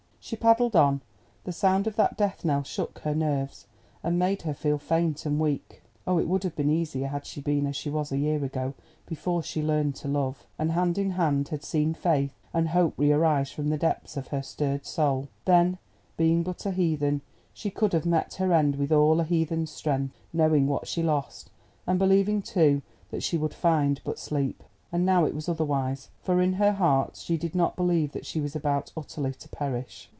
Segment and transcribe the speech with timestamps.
[0.23, 1.01] She paddled on;
[1.45, 3.65] the sound of that death knell shook her nerves,
[4.03, 5.81] and made her feel faint and weak.
[6.05, 8.75] Oh, it would have been easier had she been as she was a year ago,
[9.07, 13.11] before she learned to love, and hand in hand had seen faith and hope re
[13.11, 15.27] arise from the depths of her stirred soul.
[15.45, 15.79] Then
[16.17, 17.21] being but a heathen,
[17.51, 21.49] she could have met her end with all a heathen's strength, knowing what she lost,
[21.87, 24.63] and believing, too, that she would find but sleep.
[24.93, 28.39] And now it was otherwise, for in her heart she did not believe that she
[28.39, 30.09] was about utterly to perish.